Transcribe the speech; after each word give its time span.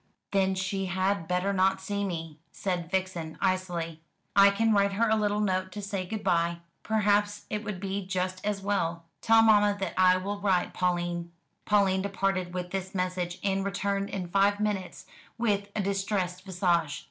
"Then 0.31 0.55
she 0.55 0.87
had 0.87 1.27
better 1.27 1.53
not 1.53 1.79
see 1.79 2.03
me," 2.03 2.39
said 2.51 2.89
Vixen 2.89 3.37
icily; 3.39 4.01
"I 4.35 4.49
can 4.49 4.73
write 4.73 4.93
her 4.93 5.07
a 5.07 5.15
little 5.15 5.39
note 5.39 5.71
to 5.73 5.81
say 5.83 6.07
good 6.07 6.23
bye. 6.23 6.57
Perhaps 6.81 7.45
it 7.51 7.63
would 7.63 7.79
be 7.79 8.07
just 8.07 8.43
as 8.43 8.63
well. 8.63 9.03
Tell 9.21 9.43
mamma 9.43 9.77
that 9.79 9.93
I 9.99 10.17
will 10.17 10.39
write, 10.39 10.73
Pauline." 10.73 11.31
Pauline 11.65 12.01
departed 12.01 12.51
with 12.51 12.71
this 12.71 12.95
message, 12.95 13.37
and 13.43 13.63
returned 13.63 14.09
in 14.09 14.27
five 14.27 14.59
minutes 14.59 15.05
with 15.37 15.69
a 15.75 15.81
distressed 15.81 16.45
visage. 16.45 16.99